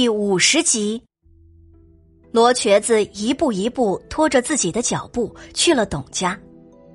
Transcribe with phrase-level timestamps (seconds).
[0.00, 1.02] 第五十集，
[2.32, 6.40] 罗瘸子一步一步拖着自己的脚步去了董家，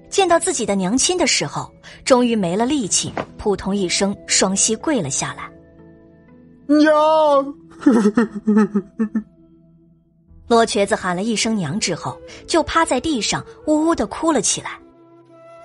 [0.10, 1.72] 见到自己的娘亲的时候，
[2.04, 5.48] 终于没了力气，扑通一声，双膝跪了下来。
[6.66, 7.56] 娘！
[10.50, 14.72] 罗瘸子喊了一声“娘”之后，就趴在地上呜呜的哭了起来。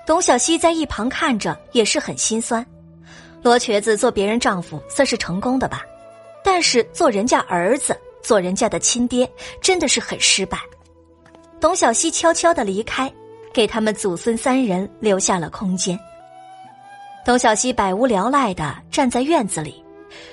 [0.05, 2.63] 董小希在一旁看着，也是很心酸。
[3.41, 5.81] 罗瘸子做别人丈夫算是成功的吧。
[6.43, 9.29] 但是做人家儿子，做人家的亲爹，
[9.61, 10.57] 真的是很失败。
[11.59, 13.11] 董小希悄悄的离开，
[13.53, 15.99] 给他们祖孙三人留下了空间。
[17.23, 19.83] 董小希百无聊赖的站在院子里，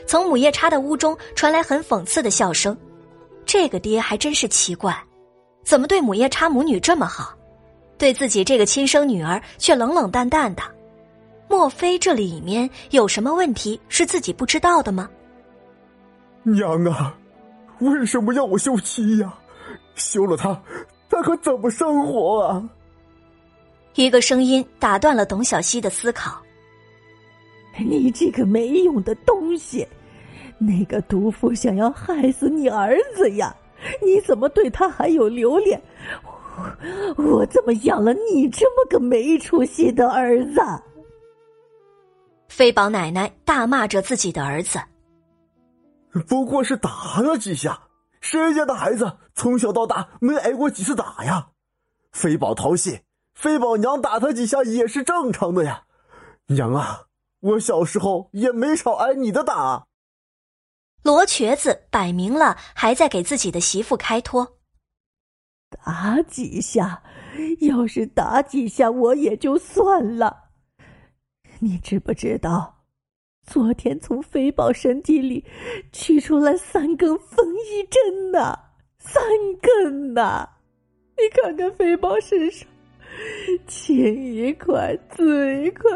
[0.06, 2.76] 从母夜叉的屋中传来很讽刺的笑声。
[3.44, 4.98] 这个爹还真是奇怪，
[5.64, 7.34] 怎么对母夜叉母女这么好，
[7.98, 10.62] 对自己这个亲生女儿却冷冷淡淡的？
[11.46, 15.08] 莫非这里面有什么问题是自己不知道的吗？
[16.52, 17.16] 娘啊，
[17.80, 19.32] 为什么要我休妻呀？
[19.94, 20.60] 休了他，
[21.08, 22.68] 他可怎么生活啊？
[23.94, 26.40] 一个声音打断了董小希的思考。
[27.78, 29.86] 你这个没用的东西，
[30.58, 33.54] 那个毒妇想要害死你儿子呀！
[34.02, 35.80] 你怎么对他还有留恋？
[37.16, 40.60] 我我怎么养了你这么个没出息的儿子？
[42.48, 44.80] 飞宝奶奶大骂着自己的儿子。
[46.26, 47.88] 不过是打了几下，
[48.20, 51.50] 谁家的孩子从小到大没挨过几次打呀？
[52.12, 53.02] 飞宝淘气，
[53.34, 55.84] 飞宝娘打他几下也是正常的呀。
[56.46, 57.06] 娘啊，
[57.40, 59.86] 我小时候也没少挨你的打。
[61.02, 64.58] 罗瘸子摆明了还在给自己的媳妇开脱。
[65.68, 67.02] 打几下，
[67.60, 70.48] 要是打几下我也就算了，
[71.58, 72.77] 你知不知道？
[73.48, 75.42] 昨天从飞宝身体里
[75.90, 78.54] 取出来三根风衣针呐，
[78.98, 79.22] 三
[79.62, 80.46] 根呐！
[81.16, 82.68] 你看看飞宝身上，
[83.66, 83.96] 青
[84.34, 85.90] 一块，紫一块，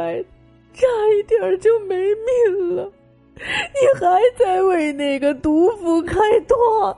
[0.73, 0.87] 差
[1.19, 2.91] 一点就没命了。
[3.37, 6.97] 你还在为那个毒妇开脱？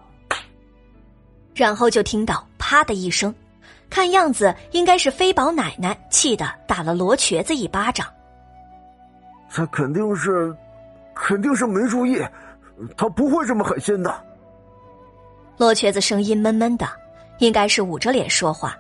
[1.53, 3.35] 然后就听到啪的一声，
[3.91, 8.07] 看样子应该是飞宝奶奶气的打了罗瘸子一巴掌。
[9.51, 10.55] 他肯定是，
[11.15, 12.21] 肯定是没注意，
[12.97, 14.15] 他不会这么狠心的。
[15.57, 16.87] 罗瘸子声音闷闷的，
[17.39, 18.77] 应该是捂着脸说话。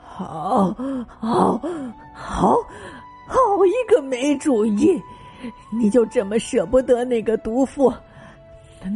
[0.00, 0.74] 好，
[1.06, 1.60] 好，
[2.14, 2.56] 好，
[3.26, 3.36] 好
[3.66, 5.02] 一个没注意！
[5.72, 7.92] 你就这么舍不得那个毒妇？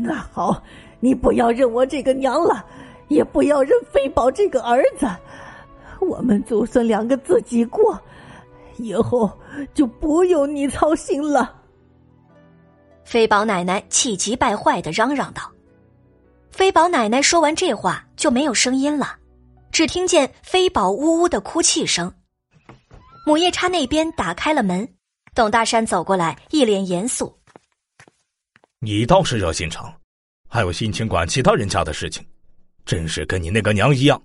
[0.02, 0.62] 那好，
[1.00, 2.64] 你不要认我这个娘了，
[3.08, 5.06] 也不要认飞宝这个儿子，
[6.00, 7.98] 我们祖孙两个自己过。
[8.78, 9.30] 以后
[9.74, 11.62] 就不用你操心了。
[13.04, 15.50] 飞宝奶奶气急败坏的嚷嚷道
[16.50, 19.18] ：“飞宝奶奶说完这话就没有声音了，
[19.70, 22.12] 只听见飞宝呜呜的哭泣声。”
[23.26, 24.86] 母夜叉那边打开了门，
[25.34, 27.34] 董大山走过来，一脸严肃
[28.80, 29.92] ：“你倒是热心肠，
[30.48, 32.26] 还有心情管其他人家的事情，
[32.84, 34.20] 真是跟你那个娘一样。”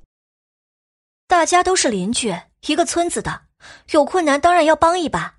[1.27, 2.33] 大家都是邻居，
[2.67, 3.48] 一个村子的。
[3.91, 5.35] 有困难当然要帮一把，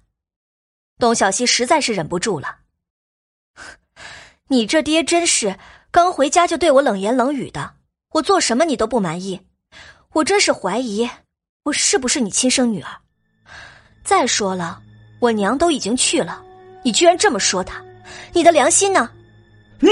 [0.98, 2.58] 董小希实在是忍不住了。
[4.48, 5.58] 你这爹真是
[5.90, 7.74] 刚回家就对我冷言冷语的，
[8.12, 9.40] 我做什么你都不满意，
[10.12, 11.08] 我真是怀疑
[11.62, 12.90] 我是不是你亲生女儿。
[14.02, 14.82] 再说了，
[15.20, 16.44] 我娘都已经去了，
[16.82, 17.84] 你居然这么说她，
[18.32, 19.10] 你的良心呢？
[19.78, 19.88] 你，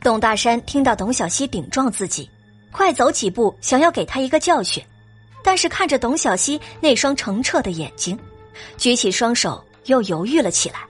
[0.00, 2.28] 董大山听到董小希顶撞自己，
[2.72, 4.84] 快走几步想要给他一个教训。
[5.42, 8.18] 但是看着董小希那双澄澈的眼睛，
[8.76, 10.80] 举起双手又犹豫了起来。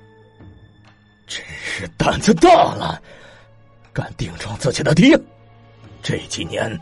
[1.27, 3.01] 真是胆子大了，
[3.93, 5.19] 敢顶撞自己的爹，
[6.03, 6.77] 这几年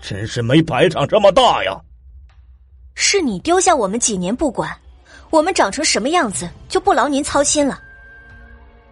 [0.00, 1.78] 真是没白长这么大呀！
[2.94, 4.74] 是你丢下我们几年不管，
[5.28, 7.78] 我们长成什么样子就不劳您操心了。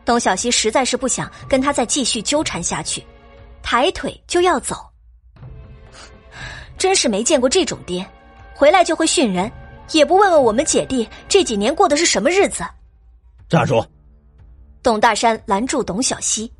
[0.04, 3.02] 董小希实在是不想跟他再继续纠缠下去，
[3.62, 4.86] 抬腿就要走。
[6.76, 8.04] 真是没见过这种爹，
[8.54, 9.50] 回来就会训人，
[9.92, 12.64] 也不问问我们姐弟这几年过的是什么日子。
[13.48, 13.84] 站住！
[14.82, 16.50] 董大山拦住董小希。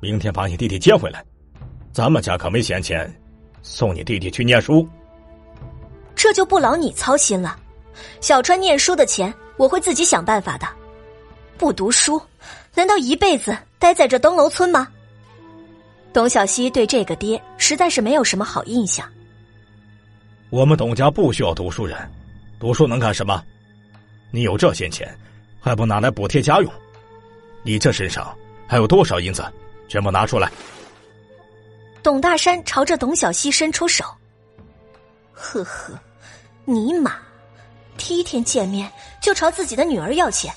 [0.00, 1.24] 明天把你弟弟接回来，
[1.92, 3.12] 咱们家可没闲钱，
[3.62, 4.86] 送你弟弟去念书。
[6.14, 7.58] 这就不劳你操心了，
[8.20, 10.66] 小川念书的钱我会自己想办法的。
[11.56, 12.20] 不读书，
[12.74, 14.88] 难道一辈子待在这灯楼村吗？
[16.12, 19.08] 董小希对这个爹实在是没有什么好印象。
[20.50, 21.96] 我们董家不需要读书人，
[22.60, 23.42] 读书能干什么？
[24.30, 25.16] 你有这些钱，
[25.60, 26.70] 还不拿来补贴家用？
[27.62, 28.36] 你这身上
[28.66, 29.42] 还有多少银子？
[29.88, 30.50] 全部拿出来！
[32.02, 34.04] 董大山朝着董小希伸出手。
[35.32, 35.98] 呵呵，
[36.64, 37.16] 尼玛，
[37.96, 40.52] 第一天见面就朝自己的女儿要钱，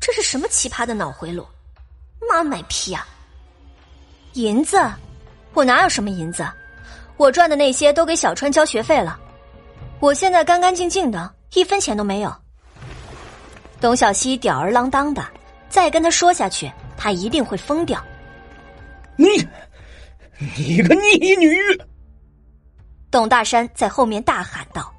[0.00, 1.44] 这是什么奇葩的脑回路？
[2.28, 3.06] 妈卖批啊！
[4.34, 4.80] 银子，
[5.52, 6.44] 我哪有什么银子？
[7.16, 9.16] 我赚的那些都给小川交学费了，
[10.00, 12.34] 我现在干干净净的，一分钱都没有。
[13.80, 15.24] 董小希吊儿郎当的，
[15.68, 18.02] 再跟他说下去，他一定会疯掉。
[19.14, 19.28] 你，
[20.56, 21.56] 你个逆女！
[23.12, 24.92] 董大山在后面大喊道。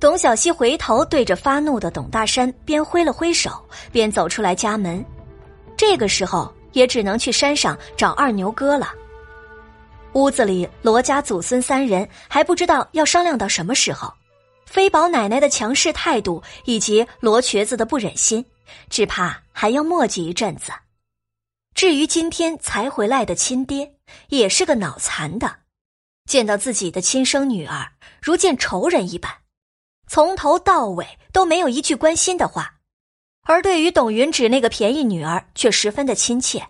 [0.00, 3.62] 董小希回头对着发怒的董大山，边挥了挥手，
[3.92, 5.04] 边走出来家门。
[5.76, 8.92] 这个时候，也只能去山上找二牛哥了。
[10.14, 14.12] 屋子里，罗家祖孙三人还不知道要商量到什么时候。
[14.64, 18.44] 飞宝奶奶的强势态度以及罗瘸子的不忍心，
[18.90, 20.72] 只怕还要磨叽一阵子。
[21.74, 23.94] 至于今天才回来的亲爹，
[24.28, 25.60] 也是个脑残的，
[26.26, 29.32] 见到自己的亲生女儿如见仇人一般，
[30.06, 32.74] 从头到尾都没有一句关心的话，
[33.48, 36.68] 而对于董云芷那个便宜女儿却十分的亲切。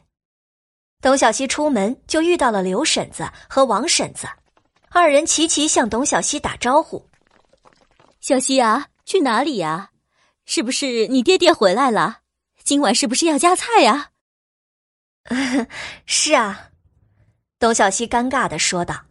[1.02, 4.28] 董小希出门就遇到了刘婶子和王婶子，
[4.90, 7.04] 二人齐齐向董小希打招呼
[8.22, 9.90] ：“小希啊，去哪里呀？
[10.46, 12.19] 是不是你爹爹回来了？
[12.62, 14.10] 今晚是不是要加菜呀？
[16.06, 16.70] ”是啊，
[17.58, 19.06] 董小希尴尬的说道：“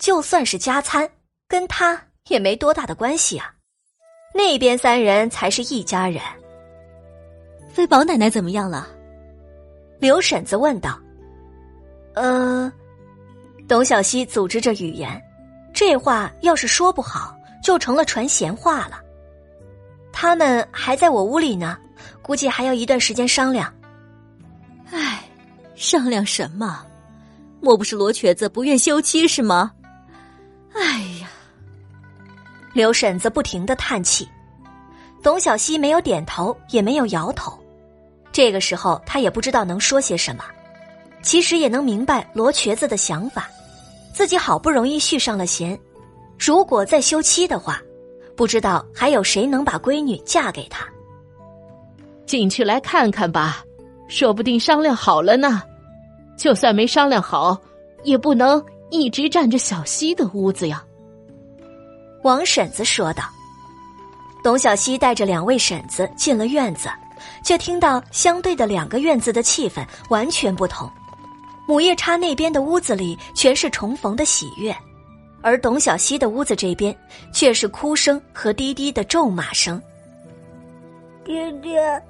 [0.00, 1.08] 就算是加餐，
[1.46, 3.54] 跟他也没多大的关系啊。
[4.34, 6.20] 那边三人才是一家人。”
[7.74, 8.86] 飞宝奶奶怎么样了？
[9.98, 10.96] 刘婶子问道。
[12.14, 12.72] 呃，
[13.66, 15.20] 董小希组织着语言，
[15.72, 19.00] 这话要是说不好，就成了传闲话了。
[20.12, 21.76] 他们还在我屋里呢，
[22.22, 23.74] 估计还要一段时间商量。
[24.92, 25.20] 唉。
[25.74, 26.86] 商量什么？
[27.60, 29.72] 莫不是罗瘸子不愿休妻是吗？
[30.72, 31.28] 哎呀！
[32.72, 34.28] 刘婶子不停的叹气，
[35.20, 37.58] 董小希没有点头，也没有摇头。
[38.34, 40.44] 这个时候，他也不知道能说些什么。
[41.22, 43.48] 其实也能明白罗瘸子的想法，
[44.12, 45.78] 自己好不容易续上了弦，
[46.36, 47.80] 如果再休妻的话，
[48.36, 50.84] 不知道还有谁能把闺女嫁给他。
[52.26, 53.64] 进去来看看吧。
[54.06, 55.62] 说不定商量好了呢，
[56.36, 57.56] 就算没商量好，
[58.02, 60.84] 也不能一直占着小西的屋子呀。
[62.24, 63.22] 王婶子说道。
[64.42, 66.90] 董小西带着两位婶子进了院子，
[67.42, 70.90] 却听到相对的两个院子的气氛完全不同。
[71.66, 74.74] 母夜叉那边的屋子里全是重逢的喜悦，
[75.42, 76.96] 而董小西的屋子这边
[77.32, 79.80] 却是哭声和低低的咒骂声。
[81.24, 82.02] 爹爹。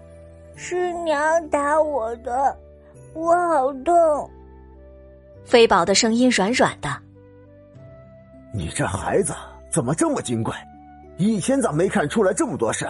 [0.57, 2.57] 是娘打我的，
[3.13, 4.31] 我好痛。
[5.45, 6.89] 飞宝的声音软软的。
[8.53, 9.35] 你这孩子
[9.69, 10.55] 怎么这么精怪？
[11.17, 12.89] 以前咋没看出来这么多事？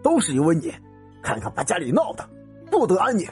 [0.00, 0.72] 都是因为你，
[1.22, 2.28] 看看把家里闹的，
[2.70, 3.26] 不得安宁。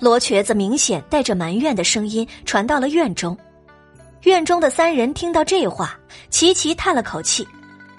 [0.00, 3.36] 罗瘸子明显带着埋怨的声音传到了院中，
[4.22, 5.98] 院中的三人听到这话，
[6.30, 7.46] 齐齐叹了口气。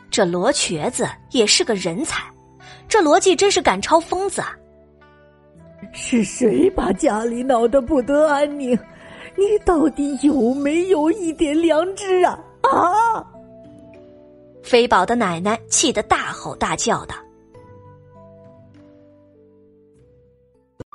[0.09, 2.23] 这罗瘸子也是个人才。
[2.87, 4.55] 这逻辑真是赶超疯子啊！
[5.91, 8.77] 是谁把家里闹得不得安宁？
[9.35, 12.39] 你到底有没有一点良知啊？
[12.61, 13.25] 啊！
[14.63, 17.15] 飞宝的奶奶气得大吼大叫的。